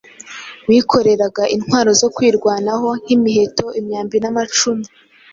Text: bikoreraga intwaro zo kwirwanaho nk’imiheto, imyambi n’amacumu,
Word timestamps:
bikoreraga 0.69 1.43
intwaro 1.55 1.91
zo 2.01 2.07
kwirwanaho 2.15 2.89
nk’imiheto, 3.01 3.65
imyambi 3.79 4.17
n’amacumu, 4.19 4.85